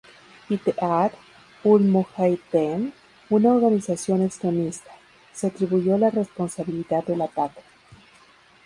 [0.49, 2.91] Ittehad-ul-Mujahideen,
[3.29, 4.89] una organización extremista,
[5.31, 7.61] se atribuyó la responsabilidad del ataque.